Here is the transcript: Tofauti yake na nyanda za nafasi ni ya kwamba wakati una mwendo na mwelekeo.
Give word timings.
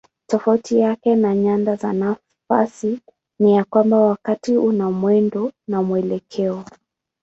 Tofauti 0.29 0.79
yake 0.79 1.15
na 1.15 1.35
nyanda 1.35 1.75
za 1.75 1.93
nafasi 1.93 2.99
ni 3.39 3.53
ya 3.55 3.63
kwamba 3.63 3.97
wakati 3.97 4.57
una 4.57 4.91
mwendo 4.91 5.51
na 5.67 5.81
mwelekeo. 5.83 6.65